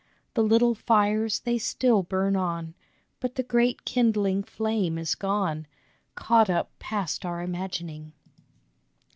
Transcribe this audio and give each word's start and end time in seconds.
The 0.33 0.41
little 0.41 0.73
fires, 0.73 1.41
they 1.41 1.59
still 1.59 2.01
burn 2.01 2.35
on; 2.35 2.73
But 3.19 3.35
the 3.35 3.43
great 3.43 3.85
kindling 3.85 4.41
flame 4.41 4.97
is 4.97 5.13
gone, 5.13 5.67
Caught 6.15 6.49
up 6.49 6.79
past 6.79 7.23
our 7.23 7.43
imagining. 7.43 8.11